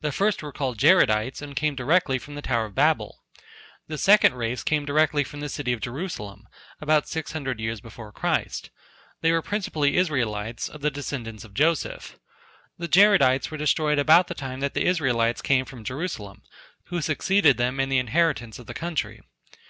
[0.00, 3.22] The first were called Jaredites and came directly from the Tower of Babel.
[3.86, 6.48] The second race came directly from the city of Jerusalem,
[6.80, 8.70] about six hundred years before Christ.
[9.20, 12.18] They were principally Israelites, of the descendants of Joseph.
[12.78, 16.40] The Jaredites were destroyed about the time that the Israelites came from Jerusalem,
[16.84, 19.20] who succeeded them in the inheritance of the country.